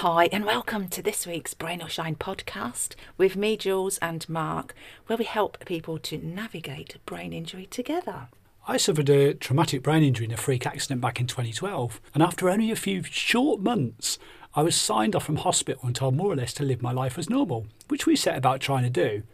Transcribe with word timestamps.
Hi, 0.00 0.30
and 0.32 0.46
welcome 0.46 0.88
to 0.88 1.02
this 1.02 1.26
week's 1.26 1.52
Brain 1.52 1.82
or 1.82 1.88
Shine 1.90 2.16
podcast 2.16 2.94
with 3.18 3.36
me, 3.36 3.58
Jules, 3.58 3.98
and 3.98 4.26
Mark, 4.30 4.74
where 5.06 5.18
we 5.18 5.26
help 5.26 5.62
people 5.66 5.98
to 5.98 6.16
navigate 6.16 6.96
brain 7.04 7.34
injury 7.34 7.66
together. 7.66 8.28
I 8.66 8.78
suffered 8.78 9.10
a 9.10 9.34
traumatic 9.34 9.82
brain 9.82 10.02
injury 10.02 10.24
in 10.24 10.32
a 10.32 10.38
freak 10.38 10.64
accident 10.66 11.02
back 11.02 11.20
in 11.20 11.26
2012, 11.26 12.00
and 12.14 12.22
after 12.22 12.48
only 12.48 12.70
a 12.70 12.76
few 12.76 13.02
short 13.02 13.60
months, 13.60 14.18
I 14.54 14.62
was 14.62 14.74
signed 14.74 15.14
off 15.14 15.26
from 15.26 15.36
hospital 15.36 15.82
and 15.84 15.94
told 15.94 16.16
more 16.16 16.32
or 16.32 16.36
less 16.36 16.54
to 16.54 16.64
live 16.64 16.80
my 16.80 16.92
life 16.92 17.18
as 17.18 17.28
normal, 17.28 17.66
which 17.88 18.06
we 18.06 18.16
set 18.16 18.38
about 18.38 18.62
trying 18.62 18.84
to 18.84 18.88
do. 18.88 19.24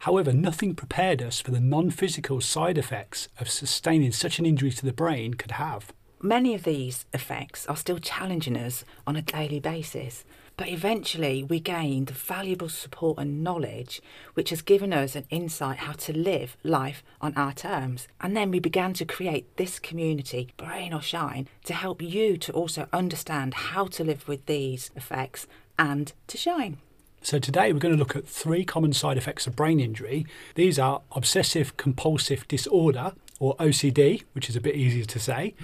However, 0.00 0.34
nothing 0.34 0.74
prepared 0.74 1.22
us 1.22 1.40
for 1.40 1.50
the 1.50 1.60
non 1.60 1.88
physical 1.88 2.42
side 2.42 2.76
effects 2.76 3.28
of 3.38 3.48
sustaining 3.48 4.12
such 4.12 4.38
an 4.38 4.44
injury 4.44 4.70
to 4.70 4.84
the 4.84 4.92
brain 4.92 5.32
could 5.32 5.52
have. 5.52 5.94
Many 6.22 6.54
of 6.54 6.64
these 6.64 7.06
effects 7.14 7.66
are 7.66 7.76
still 7.78 7.98
challenging 7.98 8.54
us 8.54 8.84
on 9.06 9.16
a 9.16 9.22
daily 9.22 9.58
basis, 9.58 10.26
but 10.58 10.68
eventually 10.68 11.42
we 11.42 11.60
gained 11.60 12.10
valuable 12.10 12.68
support 12.68 13.16
and 13.16 13.42
knowledge, 13.42 14.02
which 14.34 14.50
has 14.50 14.60
given 14.60 14.92
us 14.92 15.16
an 15.16 15.24
insight 15.30 15.78
how 15.78 15.92
to 15.92 16.12
live 16.12 16.58
life 16.62 17.02
on 17.22 17.34
our 17.36 17.54
terms. 17.54 18.06
And 18.20 18.36
then 18.36 18.50
we 18.50 18.60
began 18.60 18.92
to 18.94 19.06
create 19.06 19.56
this 19.56 19.78
community, 19.78 20.50
Brain 20.58 20.92
or 20.92 21.00
Shine, 21.00 21.48
to 21.64 21.72
help 21.72 22.02
you 22.02 22.36
to 22.36 22.52
also 22.52 22.86
understand 22.92 23.54
how 23.54 23.86
to 23.86 24.04
live 24.04 24.28
with 24.28 24.44
these 24.44 24.90
effects 24.94 25.46
and 25.78 26.12
to 26.26 26.36
shine. 26.36 26.76
So, 27.22 27.38
today 27.38 27.72
we're 27.72 27.78
going 27.78 27.94
to 27.94 27.98
look 27.98 28.16
at 28.16 28.26
three 28.26 28.66
common 28.66 28.92
side 28.92 29.16
effects 29.16 29.46
of 29.46 29.56
brain 29.56 29.80
injury. 29.80 30.26
These 30.54 30.78
are 30.78 31.00
obsessive 31.12 31.78
compulsive 31.78 32.46
disorder, 32.48 33.12
or 33.40 33.56
OCD, 33.56 34.22
which 34.34 34.48
is 34.48 34.54
a 34.54 34.60
bit 34.60 34.76
easier 34.76 35.04
to 35.04 35.18
say, 35.18 35.54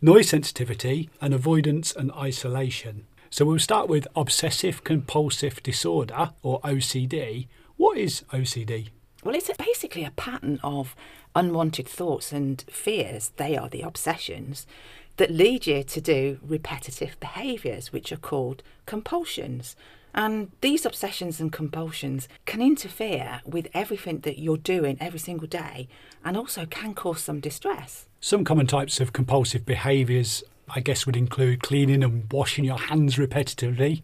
noise 0.00 0.30
sensitivity, 0.30 1.10
and 1.20 1.34
avoidance 1.34 1.94
and 1.94 2.10
isolation. 2.12 3.06
So 3.28 3.44
we'll 3.44 3.58
start 3.58 3.88
with 3.88 4.06
obsessive 4.16 4.84
compulsive 4.84 5.62
disorder, 5.62 6.30
or 6.42 6.60
OCD. 6.62 7.48
What 7.76 7.98
is 7.98 8.22
OCD? 8.32 8.88
Well, 9.24 9.34
it's 9.34 9.50
basically 9.58 10.04
a 10.04 10.12
pattern 10.12 10.60
of 10.62 10.94
unwanted 11.34 11.88
thoughts 11.88 12.30
and 12.32 12.62
fears. 12.70 13.32
They 13.36 13.56
are 13.56 13.68
the 13.68 13.82
obsessions 13.82 14.66
that 15.16 15.30
lead 15.30 15.66
you 15.66 15.82
to 15.82 16.00
do 16.00 16.38
repetitive 16.42 17.18
behaviours, 17.20 17.92
which 17.92 18.12
are 18.12 18.16
called 18.16 18.62
compulsions. 18.86 19.74
And 20.14 20.52
these 20.60 20.86
obsessions 20.86 21.40
and 21.40 21.52
compulsions 21.52 22.28
can 22.46 22.62
interfere 22.62 23.40
with 23.44 23.68
everything 23.74 24.20
that 24.20 24.38
you're 24.38 24.56
doing 24.56 24.96
every 25.00 25.18
single 25.18 25.48
day 25.48 25.88
and 26.24 26.36
also 26.36 26.66
can 26.66 26.94
cause 26.94 27.20
some 27.20 27.40
distress. 27.40 28.06
Some 28.20 28.44
common 28.44 28.68
types 28.68 29.00
of 29.00 29.12
compulsive 29.12 29.66
behaviours, 29.66 30.44
I 30.68 30.80
guess, 30.80 31.04
would 31.04 31.16
include 31.16 31.62
cleaning 31.62 32.04
and 32.04 32.32
washing 32.32 32.64
your 32.64 32.78
hands 32.78 33.16
repetitively. 33.16 34.02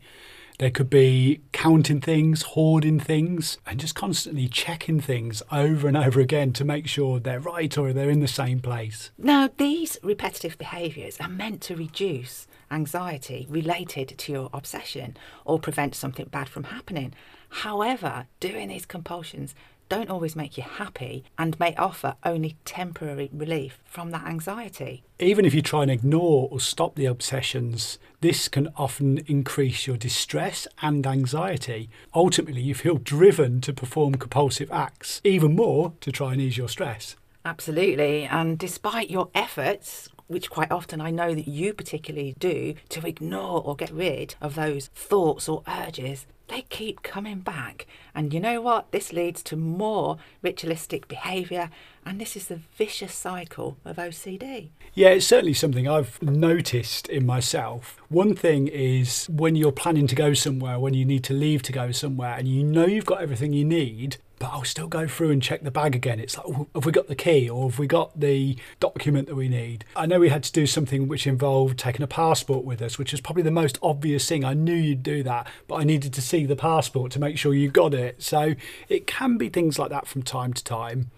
There 0.61 0.71
could 0.71 0.91
be 0.91 1.41
counting 1.53 2.03
things, 2.03 2.43
hoarding 2.43 3.01
things, 3.01 3.57
and 3.65 3.81
just 3.81 3.95
constantly 3.95 4.47
checking 4.47 5.01
things 5.01 5.43
over 5.51 5.89
and 5.89 5.97
over 5.97 6.21
again 6.21 6.53
to 6.53 6.67
make 6.67 6.87
sure 6.87 7.19
they're 7.19 7.41
right 7.41 7.79
or 7.79 7.95
they're 7.95 8.11
in 8.11 8.21
the 8.21 8.29
same 8.29 8.61
place. 8.61 9.11
Now, 9.17 9.49
these 9.57 9.97
repetitive 10.03 10.59
behaviours 10.59 11.19
are 11.19 11.31
meant 11.31 11.63
to 11.63 11.77
reduce 11.77 12.47
anxiety 12.71 13.47
related 13.49 14.19
to 14.19 14.33
your 14.33 14.51
obsession 14.53 15.17
or 15.47 15.59
prevent 15.59 15.95
something 15.95 16.27
bad 16.27 16.51
from 16.51 16.65
happening. 16.65 17.15
However, 17.49 18.27
doing 18.39 18.69
these 18.69 18.85
compulsions 18.85 19.55
don't 19.91 20.09
always 20.09 20.37
make 20.37 20.57
you 20.57 20.63
happy 20.63 21.25
and 21.37 21.61
may 21.61 21.75
offer 21.75 22.15
only 22.25 22.57
temporary 22.65 23.29
relief 23.33 23.81
from 23.85 24.13
that 24.13 24.25
anxiety. 24.25 25.03
Even 25.19 25.45
if 25.45 25.53
you 25.53 25.61
try 25.61 25.83
and 25.83 25.91
ignore 25.91 26.49
or 26.51 26.61
stop 26.61 26.95
the 26.95 27.05
obsessions, 27.05 27.99
this 28.21 28.49
can 28.49 28.69
often 28.77 29.19
increase 29.27 29.87
your 29.87 29.97
distress 29.97 30.67
and 30.81 31.07
anxiety. 31.07 31.91
Ultimately, 32.15 32.63
you 32.63 32.75
feel 32.75 32.97
driven 32.97 33.61
to 33.63 33.73
perform 33.73 34.15
compulsive 34.15 34.71
acts, 34.71 35.21
even 35.25 35.57
more 35.57 35.93
to 36.01 36.13
try 36.13 36.33
and 36.33 36.41
ease 36.41 36.57
your 36.57 36.69
stress. 36.69 37.17
Absolutely. 37.45 38.25
And 38.25 38.59
despite 38.59 39.11
your 39.11 39.29
efforts, 39.35 40.09
which 40.29 40.51
quite 40.51 40.71
often 40.71 41.01
I 41.01 41.11
know 41.11 41.35
that 41.35 41.49
you 41.49 41.75
particularly 41.75 42.37
do, 42.39 42.75
to 42.91 43.05
ignore 43.05 43.61
or 43.65 43.75
get 43.75 43.91
rid 43.91 44.37
of 44.41 44.55
those 44.55 44.87
thoughts 44.95 45.49
or 45.49 45.65
urges, 45.67 46.27
they 46.51 46.63
keep 46.63 47.03
coming 47.03 47.39
back. 47.39 47.87
And 48.15 48.35
you 48.35 48.41
know 48.41 48.61
what? 48.61 48.91
This 48.91 49.13
leads 49.13 49.43
to 49.45 49.57
more 49.57 50.19
ritualistic 50.43 51.09
behaviour, 51.09 51.71
and 52.05 52.21
this 52.21 52.37
is 52.37 52.49
the 52.49 52.61
vicious 52.77 53.15
cycle 53.15 53.79
of 53.85 53.97
OCD. 53.97 54.69
Yeah, 54.93 55.11
it's 55.11 55.27
certainly 55.27 55.55
something 55.55 55.89
I've 55.89 56.21
noticed 56.21 57.09
in 57.09 57.25
myself. 57.25 58.01
One 58.09 58.35
thing 58.35 58.69
is 58.69 59.27
when 59.27 59.55
you're 59.55 59.73
planning 59.73 60.09
to 60.09 60.15
go 60.15 60.35
somewhere, 60.35 60.79
when 60.79 60.95
you 60.95 61.05
need 61.05 61.25
to 61.25 61.35
leave 61.35 61.63
to 61.63 61.73
go 61.73 61.93
somewhere, 61.93 62.35
and 62.37 62.49
you 62.49 62.65
know 62.65 62.87
you've 62.87 63.07
got 63.07 63.23
everything 63.23 63.53
you 63.53 63.65
need, 63.65 64.17
but 64.41 64.49
I'll 64.53 64.65
still 64.65 64.89
go 64.89 65.07
through 65.07 65.31
and 65.31 65.43
check 65.43 65.63
the 65.63 65.71
bag 65.71 65.95
again. 65.95 66.19
It's 66.19 66.37
like, 66.37 66.47
oh, 66.49 66.67
have 66.75 66.87
we 66.87 66.93
got 66.93 67.09
the 67.09 67.15
key 67.15 67.49
or 67.49 67.69
have 67.69 67.79
we 67.79 67.87
got 67.87 68.19
the 68.19 68.57
document 68.81 69.29
that 69.29 69.37
we 69.37 69.51
need? 69.51 69.85
I 69.95 70.07
know 70.07 70.19
we 70.19 70.31
had 70.31 70.43
to 70.45 70.53
do 70.53 70.67
something 70.67 71.07
which 71.07 71.27
involved 71.27 71.79
taking 71.79 72.03
a 72.03 72.07
passport 72.07 72.65
with 72.65 72.81
us, 72.81 72.99
which 72.99 73.13
is 73.13 73.21
probably 73.21 73.43
the 73.43 73.51
most 73.51 73.79
obvious 73.83 74.27
thing. 74.27 74.43
I 74.43 74.55
knew 74.55 74.75
you'd 74.75 75.03
do 75.03 75.23
that, 75.25 75.47
but 75.69 75.77
I 75.77 75.85
needed 75.85 76.15
to 76.15 76.23
see 76.23 76.47
the 76.47 76.57
passport 76.57 77.13
to 77.13 77.21
make 77.21 77.37
sure 77.37 77.53
you 77.53 77.71
got 77.71 77.93
it. 77.93 78.23
So 78.23 78.55
it 78.89 79.07
can 79.07 79.37
be 79.37 79.51
things 79.51 79.79
like 79.79 79.91
that 79.91 80.09
from 80.09 80.23
time 80.23 80.55
to 80.55 80.65
time. 80.65 81.11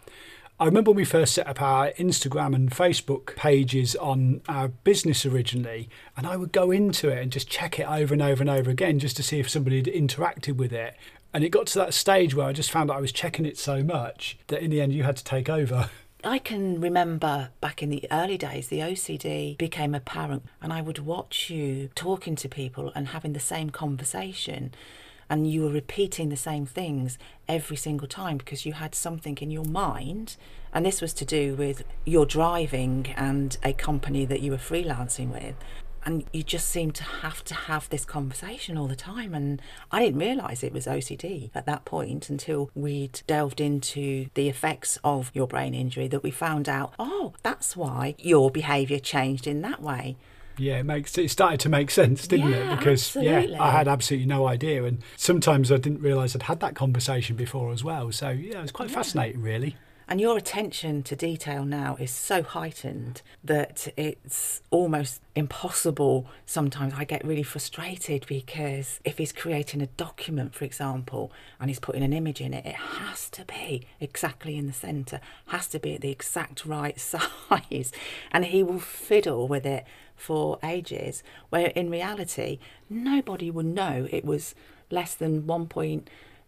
I 0.59 0.66
remember 0.66 0.91
when 0.91 0.97
we 0.97 1.04
first 1.04 1.34
set 1.34 1.47
up 1.47 1.62
our 1.62 1.93
Instagram 1.93 2.54
and 2.54 2.71
Facebook 2.71 3.37
pages 3.37 3.94
on 3.97 4.43
our 4.49 4.69
business 4.69 5.25
originally, 5.25 5.89
and 6.16 6.27
I 6.27 6.37
would 6.37 6.53
go 6.53 6.71
into 6.72 7.09
it 7.09 7.22
and 7.22 7.33
just 7.33 7.49
check 7.49 7.78
it 7.78 7.87
over 7.89 8.15
and 8.15 8.22
over 8.22 8.43
and 8.43 8.50
over 8.50 8.71
again 8.71 8.99
just 8.99 9.16
to 9.16 9.22
see 9.22 9.41
if 9.41 9.49
somebody 9.49 9.77
had 9.77 9.87
interacted 9.87 10.56
with 10.56 10.72
it. 10.72 10.97
And 11.34 11.43
it 11.44 11.48
got 11.48 11.66
to 11.69 11.78
that 11.78 11.94
stage 11.94 12.34
where 12.34 12.47
I 12.47 12.53
just 12.53 12.70
found 12.70 12.91
that 12.91 12.94
I 12.94 13.00
was 13.00 13.12
checking 13.12 13.47
it 13.47 13.56
so 13.56 13.82
much 13.82 14.38
that 14.48 14.62
in 14.62 14.70
the 14.70 14.81
end 14.81 14.93
you 14.93 15.03
had 15.03 15.16
to 15.16 15.25
take 15.25 15.48
over. 15.48 15.88
I 16.25 16.38
can 16.38 16.81
remember 16.81 17.48
back 17.60 17.82
in 17.82 17.91
the 17.91 18.06
early 18.12 18.38
days, 18.38 18.69
the 18.69 18.78
OCD 18.78 19.59
became 19.59 19.92
apparent, 19.92 20.44
and 20.60 20.72
I 20.72 20.81
would 20.81 21.00
watch 21.00 21.50
you 21.50 21.91
talking 21.97 22.37
to 22.37 22.48
people 22.48 22.92
and 22.94 23.09
having 23.09 23.32
the 23.32 23.41
same 23.41 23.71
conversation, 23.71 24.72
and 25.28 25.50
you 25.50 25.62
were 25.62 25.71
repeating 25.71 26.28
the 26.28 26.37
same 26.37 26.65
things 26.65 27.19
every 27.48 27.76
single 27.76 28.06
time 28.06 28.37
because 28.37 28.65
you 28.65 28.75
had 28.75 28.94
something 28.94 29.37
in 29.38 29.50
your 29.50 29.65
mind. 29.65 30.37
And 30.72 30.87
this 30.87 31.00
was 31.00 31.12
to 31.15 31.25
do 31.25 31.56
with 31.56 31.82
your 32.04 32.25
driving 32.25 33.12
and 33.16 33.56
a 33.65 33.72
company 33.72 34.25
that 34.26 34.42
you 34.42 34.53
were 34.53 34.59
freelancing 34.59 35.32
with 35.32 35.56
and 36.05 36.25
you 36.33 36.43
just 36.43 36.69
seem 36.69 36.91
to 36.91 37.03
have 37.03 37.45
to 37.45 37.55
have 37.55 37.89
this 37.89 38.05
conversation 38.05 38.77
all 38.77 38.87
the 38.87 38.97
time 38.97 39.35
and 39.35 39.61
i 39.91 40.05
didn't 40.05 40.21
realize 40.21 40.63
it 40.63 40.73
was 40.73 40.87
ocd 40.87 41.51
at 41.55 41.67
that 41.67 41.85
point 41.85 42.29
until 42.29 42.71
we'd 42.75 43.21
delved 43.27 43.61
into 43.61 44.27
the 44.35 44.49
effects 44.49 44.99
of 45.05 45.31
your 45.35 45.47
brain 45.47 45.75
injury 45.75 46.09
that 46.09 46.23
we 46.23 46.31
found 46.31 46.69
out 46.69 46.93
oh 46.99 47.33
that's 47.43 47.77
why 47.77 48.15
your 48.19 48.51
behavior 48.51 48.99
changed 48.99 49.47
in 49.47 49.63
that 49.63 49.83
way 49.83 50.17
yeah, 50.59 50.79
it 50.79 50.85
makes 50.85 51.17
it 51.17 51.31
started 51.31 51.61
to 51.61 51.69
make 51.69 51.91
sense, 51.91 52.27
didn't 52.27 52.51
yeah, 52.51 52.73
it? 52.73 52.79
Because 52.79 53.17
absolutely. 53.17 53.53
yeah, 53.53 53.63
I 53.63 53.71
had 53.71 53.89
absolutely 53.89 54.27
no 54.27 54.47
idea, 54.47 54.84
and 54.84 54.99
sometimes 55.17 55.73
I 55.73 55.79
didn't 55.79 56.01
realise 56.01 56.37
I'd 56.37 56.43
had 56.43 56.61
that 56.61 56.75
conversation 56.75 57.37
before 57.37 57.73
as 57.73 57.83
well. 57.83 58.13
So 58.13 58.29
yeah, 58.29 58.59
it 58.59 58.63
was 58.63 58.73
quite 58.73 58.91
yeah. 58.91 58.97
fascinating, 58.97 59.43
really. 59.43 59.77
And 60.12 60.21
your 60.21 60.37
attention 60.37 61.03
to 61.05 61.17
detail 61.17 61.65
now 61.65 61.97
is 61.99 62.11
so 62.11 62.43
heightened 62.43 63.23
that 63.43 63.89
it's 63.97 64.61
almost 64.71 65.23
impossible. 65.34 66.27
Sometimes 66.45 66.93
I 66.95 67.05
get 67.05 67.25
really 67.25 67.43
frustrated 67.43 68.27
because 68.27 69.01
if 69.05 69.17
he's 69.17 69.33
creating 69.33 69.81
a 69.81 69.87
document, 69.87 70.55
for 70.55 70.67
example, 70.67 71.33
and 71.59 71.71
he's 71.71 71.81
putting 71.81 72.03
an 72.03 72.12
image 72.12 72.43
in 72.43 72.53
it, 72.53 72.67
it 72.67 72.75
has 72.75 73.31
to 73.31 73.47
be 73.47 73.87
exactly 74.01 74.59
in 74.59 74.67
the 74.67 74.75
centre, 74.75 75.19
has 75.47 75.67
to 75.69 75.78
be 75.78 75.95
at 75.95 76.03
the 76.03 76.11
exact 76.11 76.67
right 76.67 77.01
size. 77.49 77.91
And 78.31 78.45
he 78.45 78.62
will 78.62 78.81
fiddle 78.81 79.49
with 79.49 79.65
it 79.65 79.87
for 80.15 80.59
ages, 80.62 81.22
where 81.49 81.69
in 81.69 81.89
reality, 81.89 82.59
nobody 82.91 83.51
would 83.51 83.65
know 83.65 84.06
it 84.11 84.27
was 84.27 84.55
less 84.91 85.15
than 85.15 85.47
1. 85.47 86.03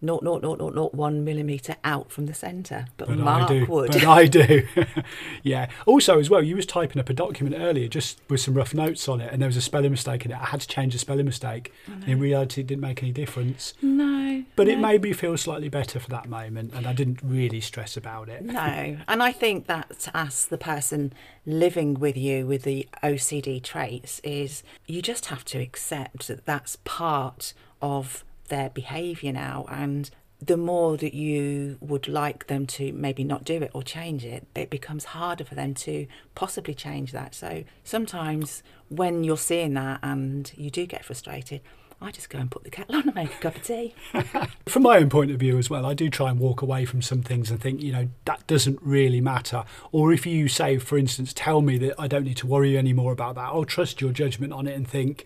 0.00001 0.06 1.22
millimetre 1.22 1.76
out 1.84 2.10
from 2.10 2.26
the 2.26 2.34
centre. 2.34 2.86
But, 2.96 3.08
but 3.08 3.18
Mark 3.18 3.50
I 3.50 3.58
do. 3.60 3.66
would. 3.66 3.92
But 3.92 4.06
I 4.06 4.26
do. 4.26 4.66
yeah. 5.42 5.68
Also, 5.86 6.18
as 6.18 6.30
well, 6.30 6.42
you 6.42 6.56
was 6.56 6.66
typing 6.66 7.00
up 7.00 7.08
a 7.08 7.14
document 7.14 7.56
earlier 7.60 7.88
just 7.88 8.20
with 8.28 8.40
some 8.40 8.54
rough 8.54 8.74
notes 8.74 9.08
on 9.08 9.20
it, 9.20 9.32
and 9.32 9.40
there 9.40 9.48
was 9.48 9.56
a 9.56 9.62
spelling 9.62 9.90
mistake 9.90 10.24
in 10.24 10.30
it. 10.30 10.38
I 10.40 10.46
had 10.46 10.60
to 10.60 10.68
change 10.68 10.92
the 10.92 10.98
spelling 10.98 11.26
mistake. 11.26 11.72
In 12.06 12.18
reality, 12.18 12.60
it 12.60 12.66
didn't 12.66 12.82
make 12.82 13.02
any 13.02 13.12
difference. 13.12 13.74
No. 13.80 14.44
But 14.56 14.66
no. 14.66 14.74
it 14.74 14.78
made 14.78 15.02
me 15.02 15.12
feel 15.12 15.36
slightly 15.36 15.68
better 15.68 15.98
for 15.98 16.10
that 16.10 16.28
moment, 16.28 16.72
and 16.74 16.86
I 16.86 16.92
didn't 16.92 17.20
really 17.22 17.60
stress 17.60 17.96
about 17.96 18.28
it. 18.28 18.44
No. 18.44 18.98
And 19.08 19.22
I 19.22 19.32
think 19.32 19.66
that 19.66 20.08
as 20.14 20.46
the 20.46 20.58
person 20.58 21.12
living 21.46 21.94
with 21.94 22.16
you 22.16 22.46
with 22.46 22.62
the 22.62 22.88
OCD 23.02 23.62
traits 23.62 24.20
is 24.20 24.62
you 24.86 25.02
just 25.02 25.26
have 25.26 25.44
to 25.44 25.58
accept 25.58 26.28
that 26.28 26.46
that's 26.46 26.78
part 26.84 27.52
of 27.82 28.24
their 28.48 28.70
behaviour 28.70 29.32
now 29.32 29.66
and 29.70 30.10
the 30.40 30.56
more 30.56 30.96
that 30.96 31.14
you 31.14 31.78
would 31.80 32.06
like 32.08 32.48
them 32.48 32.66
to 32.66 32.92
maybe 32.92 33.24
not 33.24 33.44
do 33.44 33.62
it 33.62 33.70
or 33.72 33.82
change 33.82 34.24
it, 34.24 34.46
it 34.54 34.68
becomes 34.68 35.06
harder 35.06 35.44
for 35.44 35.54
them 35.54 35.72
to 35.74 36.06
possibly 36.34 36.74
change 36.74 37.12
that. 37.12 37.34
So 37.34 37.64
sometimes 37.82 38.62
when 38.88 39.24
you're 39.24 39.38
seeing 39.38 39.74
that 39.74 40.00
and 40.02 40.52
you 40.56 40.70
do 40.70 40.86
get 40.86 41.04
frustrated, 41.04 41.60
I 42.00 42.10
just 42.10 42.28
go 42.28 42.38
and 42.38 42.50
put 42.50 42.64
the 42.64 42.70
kettle 42.70 42.96
on 42.96 43.02
and 43.02 43.14
make 43.14 43.32
a 43.34 43.38
cup 43.38 43.56
of 43.56 43.62
tea. 43.62 43.94
From 44.66 44.82
my 44.82 44.98
own 44.98 45.08
point 45.08 45.30
of 45.30 45.38
view 45.38 45.56
as 45.56 45.70
well, 45.70 45.86
I 45.86 45.94
do 45.94 46.10
try 46.10 46.28
and 46.28 46.38
walk 46.38 46.60
away 46.60 46.84
from 46.84 47.00
some 47.00 47.22
things 47.22 47.50
and 47.50 47.60
think, 47.60 47.80
you 47.80 47.92
know, 47.92 48.08
that 48.26 48.46
doesn't 48.46 48.78
really 48.82 49.22
matter. 49.22 49.64
Or 49.90 50.12
if 50.12 50.26
you 50.26 50.48
say, 50.48 50.76
for 50.76 50.98
instance, 50.98 51.32
tell 51.32 51.62
me 51.62 51.78
that 51.78 51.94
I 51.98 52.06
don't 52.06 52.24
need 52.24 52.36
to 52.38 52.46
worry 52.46 52.76
anymore 52.76 53.12
about 53.12 53.36
that, 53.36 53.44
I'll 53.44 53.64
trust 53.64 54.02
your 54.02 54.12
judgment 54.12 54.52
on 54.52 54.66
it 54.66 54.74
and 54.74 54.86
think, 54.86 55.24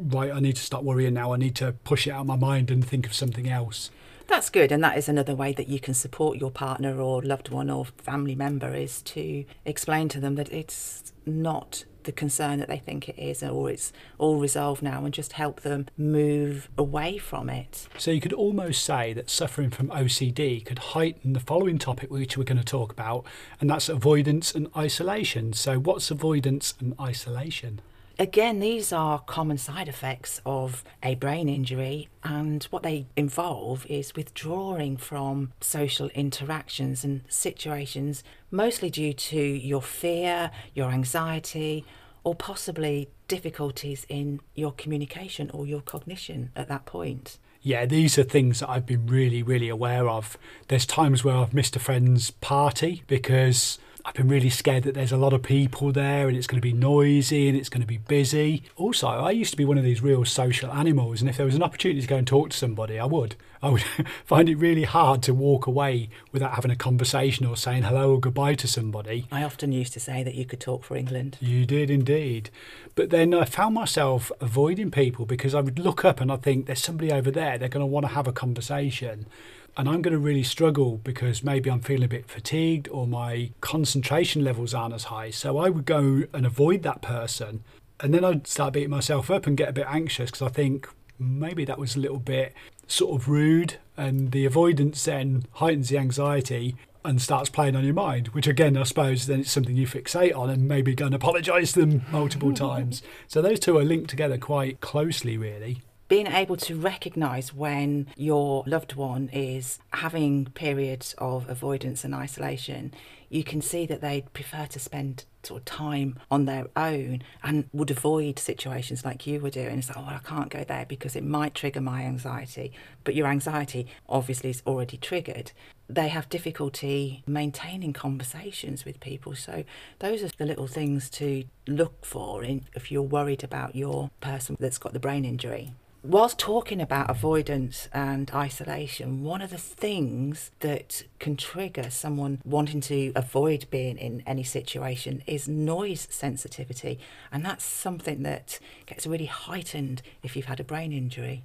right, 0.00 0.32
I 0.32 0.40
need 0.40 0.56
to 0.56 0.62
start 0.62 0.84
worrying 0.84 1.14
now. 1.14 1.32
I 1.32 1.36
need 1.36 1.54
to 1.56 1.72
push 1.84 2.06
it 2.06 2.10
out 2.10 2.22
of 2.22 2.26
my 2.26 2.36
mind 2.36 2.70
and 2.70 2.84
think 2.84 3.06
of 3.06 3.14
something 3.14 3.48
else. 3.48 3.90
That's 4.26 4.48
good, 4.48 4.70
and 4.70 4.82
that 4.84 4.96
is 4.96 5.08
another 5.08 5.34
way 5.34 5.52
that 5.54 5.68
you 5.68 5.80
can 5.80 5.92
support 5.92 6.38
your 6.38 6.52
partner 6.52 7.00
or 7.00 7.20
loved 7.20 7.48
one 7.48 7.68
or 7.68 7.84
family 7.84 8.36
member 8.36 8.72
is 8.74 9.02
to 9.02 9.44
explain 9.64 10.08
to 10.10 10.20
them 10.20 10.36
that 10.36 10.52
it's 10.52 11.12
not 11.26 11.84
the 12.04 12.12
concern 12.12 12.58
that 12.60 12.68
they 12.68 12.78
think 12.78 13.08
it 13.08 13.18
is 13.18 13.42
or 13.42 13.70
it's 13.70 13.92
all 14.18 14.38
resolved 14.38 14.82
now 14.82 15.04
and 15.04 15.12
just 15.12 15.32
help 15.32 15.60
them 15.62 15.86
move 15.98 16.68
away 16.78 17.18
from 17.18 17.50
it. 17.50 17.88
So 17.98 18.10
you 18.10 18.20
could 18.20 18.32
almost 18.32 18.84
say 18.84 19.12
that 19.12 19.28
suffering 19.28 19.70
from 19.70 19.88
OCD 19.88 20.64
could 20.64 20.78
heighten 20.78 21.32
the 21.32 21.40
following 21.40 21.78
topic 21.78 22.10
which 22.10 22.36
we're 22.36 22.44
going 22.44 22.56
to 22.58 22.64
talk 22.64 22.92
about 22.92 23.24
and 23.60 23.68
that's 23.68 23.88
avoidance 23.88 24.54
and 24.54 24.68
isolation. 24.76 25.52
So 25.52 25.78
what's 25.78 26.10
avoidance 26.10 26.74
and 26.80 26.94
isolation? 27.00 27.80
Again, 28.20 28.60
these 28.60 28.92
are 28.92 29.20
common 29.20 29.56
side 29.56 29.88
effects 29.88 30.42
of 30.44 30.84
a 31.02 31.14
brain 31.14 31.48
injury, 31.48 32.10
and 32.22 32.62
what 32.64 32.82
they 32.82 33.06
involve 33.16 33.86
is 33.86 34.14
withdrawing 34.14 34.98
from 34.98 35.54
social 35.62 36.10
interactions 36.10 37.02
and 37.02 37.22
situations, 37.30 38.22
mostly 38.50 38.90
due 38.90 39.14
to 39.14 39.40
your 39.40 39.80
fear, 39.80 40.50
your 40.74 40.90
anxiety, 40.90 41.86
or 42.22 42.34
possibly 42.34 43.08
difficulties 43.26 44.04
in 44.10 44.40
your 44.54 44.72
communication 44.72 45.48
or 45.54 45.64
your 45.64 45.80
cognition 45.80 46.50
at 46.54 46.68
that 46.68 46.84
point. 46.84 47.38
Yeah, 47.62 47.86
these 47.86 48.18
are 48.18 48.22
things 48.22 48.60
that 48.60 48.68
I've 48.68 48.84
been 48.84 49.06
really, 49.06 49.42
really 49.42 49.70
aware 49.70 50.06
of. 50.10 50.36
There's 50.68 50.84
times 50.84 51.24
where 51.24 51.36
I've 51.36 51.54
missed 51.54 51.74
a 51.74 51.78
friend's 51.78 52.32
party 52.32 53.02
because 53.06 53.78
I've 54.10 54.16
been 54.16 54.28
really 54.28 54.50
scared 54.50 54.82
that 54.82 54.94
there's 54.94 55.12
a 55.12 55.16
lot 55.16 55.32
of 55.32 55.44
people 55.44 55.92
there 55.92 56.26
and 56.26 56.36
it's 56.36 56.48
going 56.48 56.60
to 56.60 56.66
be 56.66 56.72
noisy 56.72 57.48
and 57.48 57.56
it's 57.56 57.68
going 57.68 57.80
to 57.80 57.86
be 57.86 57.98
busy. 57.98 58.64
Also, 58.74 59.06
I 59.06 59.30
used 59.30 59.52
to 59.52 59.56
be 59.56 59.64
one 59.64 59.78
of 59.78 59.84
these 59.84 60.02
real 60.02 60.24
social 60.24 60.72
animals, 60.72 61.20
and 61.20 61.30
if 61.30 61.36
there 61.36 61.46
was 61.46 61.54
an 61.54 61.62
opportunity 61.62 62.00
to 62.00 62.06
go 62.08 62.16
and 62.16 62.26
talk 62.26 62.50
to 62.50 62.56
somebody, 62.56 62.98
I 62.98 63.04
would. 63.04 63.36
I 63.62 63.68
would 63.68 63.84
find 64.24 64.48
it 64.48 64.56
really 64.56 64.82
hard 64.82 65.22
to 65.22 65.32
walk 65.32 65.68
away 65.68 66.10
without 66.32 66.56
having 66.56 66.72
a 66.72 66.76
conversation 66.76 67.46
or 67.46 67.56
saying 67.56 67.84
hello 67.84 68.14
or 68.14 68.18
goodbye 68.18 68.56
to 68.56 68.66
somebody. 68.66 69.28
I 69.30 69.44
often 69.44 69.70
used 69.70 69.92
to 69.92 70.00
say 70.00 70.24
that 70.24 70.34
you 70.34 70.44
could 70.44 70.60
talk 70.60 70.82
for 70.82 70.96
England. 70.96 71.36
You 71.40 71.64
did 71.64 71.88
indeed. 71.88 72.50
But 72.96 73.10
then 73.10 73.32
I 73.32 73.44
found 73.44 73.76
myself 73.76 74.32
avoiding 74.40 74.90
people 74.90 75.24
because 75.24 75.54
I 75.54 75.60
would 75.60 75.78
look 75.78 76.04
up 76.04 76.20
and 76.20 76.32
I 76.32 76.36
think 76.36 76.66
there's 76.66 76.82
somebody 76.82 77.12
over 77.12 77.30
there, 77.30 77.58
they're 77.58 77.68
going 77.68 77.80
to 77.80 77.86
want 77.86 78.06
to 78.06 78.12
have 78.14 78.26
a 78.26 78.32
conversation 78.32 79.26
and 79.76 79.88
I'm 79.88 80.02
going 80.02 80.12
to 80.12 80.18
really 80.18 80.42
struggle 80.42 80.98
because 80.98 81.42
maybe 81.42 81.70
I'm 81.70 81.80
feeling 81.80 82.04
a 82.04 82.08
bit 82.08 82.28
fatigued 82.28 82.88
or 82.88 83.06
my 83.06 83.50
concentration 83.60 84.44
levels 84.44 84.74
aren't 84.74 84.94
as 84.94 85.04
high. 85.04 85.30
So 85.30 85.58
I 85.58 85.70
would 85.70 85.84
go 85.84 86.24
and 86.32 86.44
avoid 86.44 86.82
that 86.82 87.02
person. 87.02 87.62
And 88.00 88.14
then 88.14 88.24
I'd 88.24 88.46
start 88.46 88.74
beating 88.74 88.90
myself 88.90 89.30
up 89.30 89.46
and 89.46 89.56
get 89.56 89.68
a 89.68 89.72
bit 89.72 89.86
anxious 89.88 90.30
because 90.30 90.42
I 90.46 90.50
think 90.50 90.88
maybe 91.18 91.64
that 91.66 91.78
was 91.78 91.96
a 91.96 92.00
little 92.00 92.18
bit 92.18 92.54
sort 92.86 93.20
of 93.20 93.28
rude. 93.28 93.76
And 93.96 94.32
the 94.32 94.44
avoidance 94.46 95.04
then 95.04 95.44
heightens 95.54 95.90
the 95.90 95.98
anxiety 95.98 96.76
and 97.04 97.20
starts 97.20 97.48
playing 97.48 97.76
on 97.76 97.84
your 97.84 97.94
mind, 97.94 98.28
which 98.28 98.46
again, 98.46 98.76
I 98.76 98.82
suppose 98.82 99.26
then 99.26 99.40
it's 99.40 99.50
something 99.50 99.76
you 99.76 99.86
fixate 99.86 100.36
on 100.36 100.50
and 100.50 100.68
maybe 100.68 100.94
go 100.94 101.06
and 101.06 101.14
apologise 101.14 101.72
to 101.72 101.80
them 101.80 102.02
multiple 102.10 102.52
times. 102.54 103.02
So 103.28 103.40
those 103.40 103.60
two 103.60 103.78
are 103.78 103.84
linked 103.84 104.10
together 104.10 104.36
quite 104.36 104.80
closely, 104.80 105.36
really 105.38 105.82
being 106.10 106.26
able 106.26 106.56
to 106.56 106.74
recognize 106.74 107.54
when 107.54 108.08
your 108.16 108.64
loved 108.66 108.96
one 108.96 109.30
is 109.32 109.78
having 109.92 110.44
periods 110.46 111.14
of 111.18 111.48
avoidance 111.48 112.02
and 112.02 112.12
isolation, 112.12 112.92
you 113.28 113.44
can 113.44 113.62
see 113.62 113.86
that 113.86 114.00
they'd 114.00 114.32
prefer 114.32 114.66
to 114.66 114.80
spend 114.80 115.24
sort 115.44 115.60
of 115.60 115.64
time 115.64 116.18
on 116.28 116.46
their 116.46 116.66
own 116.74 117.22
and 117.44 117.64
would 117.72 117.92
avoid 117.92 118.40
situations 118.40 119.04
like 119.04 119.24
you 119.24 119.38
were 119.38 119.50
doing. 119.50 119.78
It's 119.78 119.88
like, 119.88 119.98
oh, 119.98 120.04
I 120.04 120.18
can't 120.24 120.50
go 120.50 120.64
there 120.64 120.84
because 120.84 121.14
it 121.14 121.22
might 121.22 121.54
trigger 121.54 121.80
my 121.80 122.02
anxiety. 122.02 122.72
But 123.04 123.14
your 123.14 123.28
anxiety 123.28 123.86
obviously 124.08 124.50
is 124.50 124.64
already 124.66 124.96
triggered. 124.96 125.52
They 125.88 126.08
have 126.08 126.28
difficulty 126.28 127.22
maintaining 127.24 127.92
conversations 127.92 128.84
with 128.84 128.98
people. 128.98 129.36
So 129.36 129.62
those 130.00 130.24
are 130.24 130.28
the 130.36 130.44
little 130.44 130.66
things 130.66 131.08
to 131.10 131.44
look 131.68 132.04
for 132.04 132.42
in, 132.42 132.64
if 132.74 132.90
you're 132.90 133.00
worried 133.00 133.44
about 133.44 133.76
your 133.76 134.10
person 134.20 134.56
that's 134.58 134.78
got 134.78 134.92
the 134.92 134.98
brain 134.98 135.24
injury 135.24 135.72
whilst 136.02 136.38
talking 136.38 136.80
about 136.80 137.10
avoidance 137.10 137.88
and 137.92 138.30
isolation, 138.32 139.22
one 139.22 139.42
of 139.42 139.50
the 139.50 139.58
things 139.58 140.50
that 140.60 141.04
can 141.18 141.36
trigger 141.36 141.90
someone 141.90 142.40
wanting 142.44 142.80
to 142.82 143.12
avoid 143.14 143.66
being 143.70 143.98
in 143.98 144.22
any 144.26 144.42
situation 144.42 145.22
is 145.26 145.48
noise 145.48 146.08
sensitivity. 146.10 146.98
And 147.30 147.44
that's 147.44 147.64
something 147.64 148.22
that 148.22 148.58
gets 148.86 149.06
really 149.06 149.26
heightened 149.26 150.02
if 150.22 150.36
you've 150.36 150.46
had 150.46 150.60
a 150.60 150.64
brain 150.64 150.92
injury. 150.92 151.44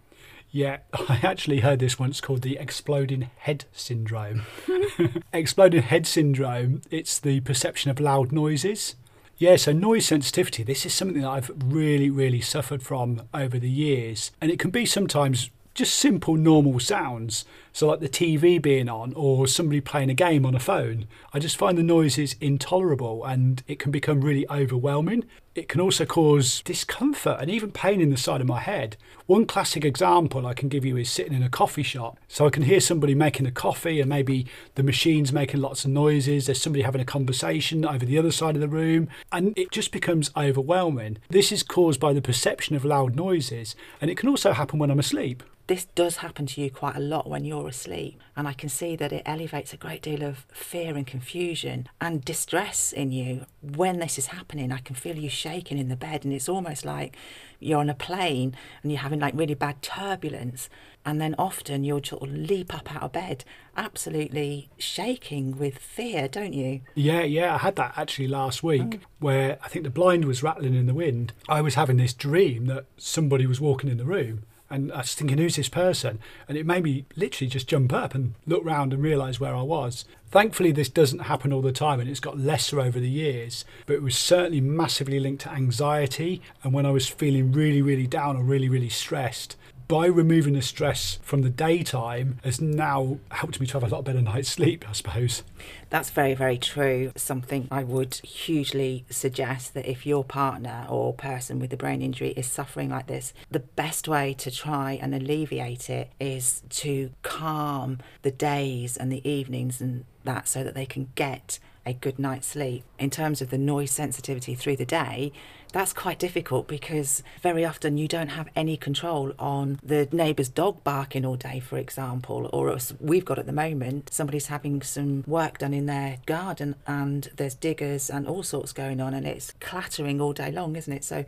Yeah, 0.51 0.77
I 0.93 1.19
actually 1.21 1.59
heard 1.59 1.79
this 1.79 1.99
once 1.99 2.21
called 2.21 2.41
the 2.41 2.57
exploding 2.57 3.29
head 3.37 3.65
syndrome. 3.73 4.43
exploding 5.33 5.81
head 5.81 6.07
syndrome, 6.07 6.81
it's 6.89 7.19
the 7.19 7.41
perception 7.41 7.91
of 7.91 7.99
loud 7.99 8.31
noises. 8.31 8.95
Yeah, 9.37 9.57
so 9.57 9.73
noise 9.73 10.05
sensitivity, 10.05 10.63
this 10.63 10.85
is 10.85 10.93
something 10.93 11.21
that 11.21 11.29
I've 11.29 11.51
really, 11.65 12.09
really 12.09 12.39
suffered 12.39 12.81
from 12.81 13.23
over 13.33 13.59
the 13.59 13.69
years. 13.69 14.31
And 14.39 14.49
it 14.49 14.59
can 14.59 14.71
be 14.71 14.85
sometimes 14.85 15.49
just 15.73 15.95
simple, 15.95 16.35
normal 16.35 16.79
sounds. 16.79 17.43
So, 17.75 17.87
like 17.87 17.99
the 17.99 18.07
TV 18.07 18.61
being 18.61 18.87
on 18.87 19.11
or 19.17 19.47
somebody 19.47 19.81
playing 19.81 20.09
a 20.09 20.13
game 20.13 20.45
on 20.45 20.55
a 20.55 20.61
phone. 20.61 21.07
I 21.33 21.39
just 21.39 21.57
find 21.57 21.77
the 21.77 21.83
noises 21.83 22.37
intolerable 22.39 23.25
and 23.25 23.61
it 23.67 23.79
can 23.79 23.91
become 23.91 24.21
really 24.21 24.49
overwhelming. 24.49 25.25
It 25.55 25.67
can 25.67 25.81
also 25.81 26.05
cause 26.05 26.61
discomfort 26.61 27.35
and 27.41 27.51
even 27.51 27.71
pain 27.71 27.99
in 27.99 28.11
the 28.11 28.17
side 28.17 28.39
of 28.39 28.47
my 28.47 28.61
head. 28.61 28.95
One 29.25 29.45
classic 29.45 29.83
example 29.83 30.47
I 30.47 30.53
can 30.53 30.69
give 30.69 30.85
you 30.85 30.95
is 30.95 31.11
sitting 31.11 31.33
in 31.33 31.43
a 31.43 31.49
coffee 31.49 31.83
shop. 31.83 32.17
So, 32.29 32.45
I 32.45 32.49
can 32.49 32.63
hear 32.63 32.79
somebody 32.79 33.13
making 33.13 33.45
a 33.45 33.51
coffee 33.51 33.99
and 33.99 34.07
maybe 34.07 34.47
the 34.75 34.83
machine's 34.83 35.33
making 35.33 35.59
lots 35.59 35.83
of 35.83 35.91
noises. 35.91 36.45
There's 36.45 36.61
somebody 36.61 36.83
having 36.83 37.01
a 37.01 37.05
conversation 37.05 37.83
over 37.83 38.05
the 38.05 38.17
other 38.17 38.31
side 38.31 38.55
of 38.55 38.61
the 38.61 38.69
room 38.69 39.09
and 39.33 39.53
it 39.57 39.71
just 39.71 39.91
becomes 39.91 40.31
overwhelming. 40.37 41.17
This 41.27 41.51
is 41.51 41.61
caused 41.61 41.99
by 41.99 42.13
the 42.13 42.21
perception 42.21 42.77
of 42.77 42.85
loud 42.85 43.17
noises 43.17 43.75
and 43.99 44.09
it 44.09 44.15
can 44.15 44.29
also 44.29 44.53
happen 44.53 44.79
when 44.79 44.91
I'm 44.91 44.99
asleep 44.99 45.43
this 45.67 45.85
does 45.95 46.17
happen 46.17 46.45
to 46.45 46.61
you 46.61 46.69
quite 46.69 46.95
a 46.95 46.99
lot 46.99 47.27
when 47.27 47.43
you're 47.43 47.64
asleep. 47.67 48.21
And 48.35 48.47
I 48.47 48.53
can 48.53 48.69
see 48.69 48.95
that 48.95 49.11
it 49.11 49.23
elevates 49.25 49.73
a 49.73 49.77
great 49.77 50.01
deal 50.01 50.23
of 50.23 50.45
fear 50.51 50.95
and 50.95 51.05
confusion 51.05 51.87
and 51.99 52.23
distress 52.23 52.91
in 52.91 53.11
you 53.11 53.45
when 53.61 53.99
this 53.99 54.17
is 54.17 54.27
happening. 54.27 54.71
I 54.71 54.79
can 54.79 54.95
feel 54.95 55.17
you 55.17 55.29
shaking 55.29 55.77
in 55.77 55.89
the 55.89 55.95
bed, 55.95 56.23
and 56.23 56.33
it's 56.33 56.49
almost 56.49 56.85
like 56.85 57.15
you're 57.59 57.79
on 57.79 57.89
a 57.89 57.95
plane 57.95 58.55
and 58.83 58.91
you're 58.91 59.01
having 59.01 59.19
like 59.19 59.33
really 59.35 59.53
bad 59.53 59.81
turbulence. 59.81 60.69
And 61.05 61.21
then 61.21 61.35
often 61.37 61.83
you'll 61.83 62.03
sort 62.03 62.23
of 62.23 62.29
leap 62.33 62.73
up 62.73 62.93
out 62.93 63.03
of 63.03 63.11
bed, 63.11 63.45
absolutely 63.77 64.69
shaking 64.77 65.57
with 65.57 65.77
fear, 65.77 66.27
don't 66.27 66.53
you? 66.53 66.81
Yeah, 66.95 67.21
yeah. 67.21 67.55
I 67.55 67.57
had 67.59 67.75
that 67.75 67.93
actually 67.95 68.27
last 68.27 68.63
week 68.63 68.99
oh. 69.01 69.07
where 69.19 69.59
I 69.63 69.67
think 69.67 69.83
the 69.83 69.91
blind 69.91 70.25
was 70.25 70.41
rattling 70.41 70.73
in 70.73 70.87
the 70.87 70.93
wind. 70.93 71.33
I 71.47 71.61
was 71.61 71.75
having 71.75 71.97
this 71.97 72.13
dream 72.13 72.65
that 72.67 72.85
somebody 72.97 73.45
was 73.45 73.61
walking 73.61 73.89
in 73.89 73.97
the 73.97 74.05
room 74.05 74.43
and 74.69 74.91
I 74.91 74.99
was 74.99 75.13
thinking, 75.13 75.37
who's 75.37 75.55
this 75.55 75.69
person? 75.69 76.19
And 76.47 76.57
it 76.57 76.65
made 76.65 76.83
me 76.83 77.05
literally 77.15 77.49
just 77.49 77.67
jump 77.67 77.93
up 77.93 78.15
and 78.15 78.33
look 78.47 78.65
round 78.65 78.93
and 78.93 79.03
realise 79.03 79.39
where 79.39 79.55
I 79.55 79.61
was. 79.61 80.05
Thankfully, 80.31 80.71
this 80.71 80.89
doesn't 80.89 81.19
happen 81.19 81.53
all 81.53 81.61
the 81.61 81.71
time 81.71 81.99
and 81.99 82.09
it's 82.09 82.19
got 82.19 82.39
lesser 82.39 82.79
over 82.79 82.99
the 82.99 83.09
years, 83.09 83.63
but 83.85 83.93
it 83.93 84.01
was 84.01 84.17
certainly 84.17 84.61
massively 84.61 85.19
linked 85.19 85.43
to 85.43 85.51
anxiety. 85.51 86.41
And 86.63 86.73
when 86.73 86.85
I 86.85 86.91
was 86.91 87.07
feeling 87.07 87.51
really, 87.51 87.81
really 87.81 88.07
down 88.07 88.35
or 88.35 88.43
really, 88.43 88.67
really 88.67 88.89
stressed, 88.89 89.55
by 89.87 90.07
removing 90.07 90.53
the 90.53 90.61
stress 90.61 91.19
from 91.21 91.41
the 91.41 91.49
daytime 91.49 92.39
has 92.43 92.59
now 92.59 93.19
helped 93.31 93.59
me 93.59 93.67
to 93.67 93.73
have 93.73 93.83
a 93.83 93.93
lot 93.93 94.03
better 94.03 94.21
night's 94.21 94.49
sleep, 94.49 94.87
I 94.87 94.93
suppose. 94.93 95.43
That's 95.89 96.09
very, 96.09 96.33
very 96.33 96.57
true. 96.57 97.11
Something 97.15 97.67
I 97.69 97.83
would 97.83 98.15
hugely 98.15 99.05
suggest 99.09 99.73
that 99.73 99.89
if 99.89 100.05
your 100.05 100.23
partner 100.23 100.85
or 100.89 101.13
person 101.13 101.59
with 101.59 101.71
a 101.73 101.77
brain 101.77 102.01
injury 102.01 102.29
is 102.31 102.47
suffering 102.47 102.89
like 102.89 103.07
this, 103.07 103.33
the 103.51 103.59
best 103.59 104.07
way 104.07 104.33
to 104.35 104.49
try 104.49 104.93
and 105.01 105.13
alleviate 105.13 105.89
it 105.89 106.11
is 106.19 106.63
to 106.69 107.11
calm 107.21 107.99
the 108.23 108.31
days 108.31 108.97
and 108.97 109.11
the 109.11 109.27
evenings 109.29 109.81
and 109.81 110.05
that 110.23 110.47
so 110.47 110.63
that 110.63 110.73
they 110.73 110.85
can 110.85 111.09
get 111.15 111.59
a 111.85 111.93
good 111.93 112.19
night's 112.19 112.47
sleep. 112.47 112.83
In 112.97 113.09
terms 113.09 113.41
of 113.41 113.49
the 113.49 113.57
noise 113.57 113.91
sensitivity 113.91 114.55
through 114.55 114.77
the 114.77 114.85
day, 114.85 115.31
that's 115.71 115.91
quite 115.93 116.19
difficult 116.19 116.67
because 116.67 117.21
very 117.41 117.65
often 117.65 117.97
you 117.97 118.07
don't 118.07 118.29
have 118.29 118.47
any 118.55 118.77
control 118.77 119.33
on 119.37 119.77
the 119.83 120.07
neighbour's 120.11 120.47
dog 120.47 120.83
barking 120.83 121.25
all 121.25 121.35
day, 121.35 121.59
for 121.59 121.77
example, 121.77 122.49
or 122.53 122.77
we've 122.99 123.25
got 123.25 123.37
at 123.37 123.45
the 123.45 123.51
moment, 123.51 124.09
somebody's 124.13 124.47
having 124.47 124.81
some 124.81 125.23
work 125.27 125.57
done 125.57 125.73
in 125.73 125.85
their 125.85 126.17
garden 126.25 126.75
and 126.87 127.29
there's 127.35 127.55
diggers 127.55 128.09
and 128.09 128.25
all 128.25 128.41
sorts 128.41 128.71
going 128.71 129.01
on 129.01 129.13
and 129.13 129.27
it's 129.27 129.51
clattering 129.59 130.21
all 130.21 130.31
day 130.31 130.51
long, 130.51 130.75
isn't 130.77 130.93
it? 130.93 131.03
So 131.03 131.25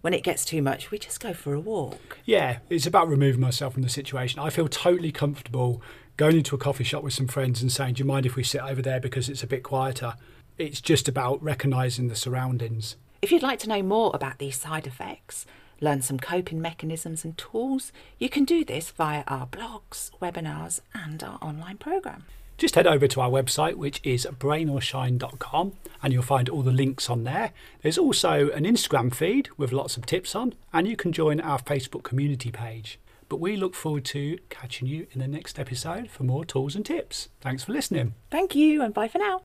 when 0.00 0.12
it 0.12 0.22
gets 0.22 0.44
too 0.44 0.62
much, 0.62 0.90
we 0.90 0.98
just 0.98 1.20
go 1.20 1.32
for 1.32 1.54
a 1.54 1.60
walk. 1.60 2.18
Yeah, 2.24 2.58
it's 2.68 2.86
about 2.86 3.08
removing 3.08 3.40
myself 3.40 3.74
from 3.74 3.82
the 3.82 3.88
situation. 3.88 4.40
I 4.40 4.50
feel 4.50 4.68
totally 4.68 5.12
comfortable 5.12 5.80
going 6.16 6.36
into 6.36 6.54
a 6.54 6.58
coffee 6.58 6.84
shop 6.84 7.02
with 7.02 7.14
some 7.14 7.28
friends 7.28 7.62
and 7.62 7.70
saying, 7.70 7.94
Do 7.94 8.00
you 8.00 8.04
mind 8.04 8.26
if 8.26 8.36
we 8.36 8.42
sit 8.42 8.62
over 8.62 8.82
there 8.82 9.00
because 9.00 9.28
it's 9.28 9.42
a 9.42 9.46
bit 9.46 9.62
quieter? 9.62 10.14
It's 10.58 10.80
just 10.80 11.08
about 11.08 11.42
recognising 11.42 12.08
the 12.08 12.16
surroundings. 12.16 12.96
If 13.20 13.30
you'd 13.30 13.42
like 13.42 13.58
to 13.60 13.68
know 13.68 13.82
more 13.82 14.10
about 14.14 14.38
these 14.38 14.56
side 14.56 14.86
effects, 14.86 15.46
learn 15.80 16.00
some 16.00 16.18
coping 16.18 16.60
mechanisms 16.60 17.24
and 17.24 17.36
tools, 17.36 17.92
you 18.18 18.28
can 18.28 18.44
do 18.44 18.64
this 18.64 18.90
via 18.90 19.24
our 19.26 19.46
blogs, 19.46 20.10
webinars, 20.20 20.80
and 20.94 21.22
our 21.22 21.38
online 21.42 21.76
program. 21.76 22.24
Just 22.56 22.74
head 22.74 22.86
over 22.86 23.06
to 23.06 23.20
our 23.20 23.28
website, 23.28 23.74
which 23.74 24.00
is 24.02 24.26
brainorshine.com, 24.38 25.72
and 26.02 26.12
you'll 26.12 26.22
find 26.22 26.48
all 26.48 26.62
the 26.62 26.72
links 26.72 27.10
on 27.10 27.24
there. 27.24 27.52
There's 27.82 27.98
also 27.98 28.48
an 28.50 28.64
Instagram 28.64 29.14
feed 29.14 29.50
with 29.58 29.72
lots 29.72 29.98
of 29.98 30.06
tips 30.06 30.34
on, 30.34 30.54
and 30.72 30.88
you 30.88 30.96
can 30.96 31.12
join 31.12 31.38
our 31.38 31.58
Facebook 31.58 32.02
community 32.02 32.50
page. 32.50 32.98
But 33.28 33.40
we 33.40 33.56
look 33.56 33.74
forward 33.74 34.04
to 34.06 34.38
catching 34.50 34.86
you 34.86 35.06
in 35.12 35.20
the 35.20 35.28
next 35.28 35.58
episode 35.58 36.08
for 36.10 36.22
more 36.22 36.44
tools 36.44 36.76
and 36.76 36.86
tips. 36.86 37.28
Thanks 37.40 37.64
for 37.64 37.72
listening. 37.72 38.14
Thank 38.30 38.54
you, 38.54 38.82
and 38.82 38.94
bye 38.94 39.08
for 39.08 39.18
now. 39.18 39.34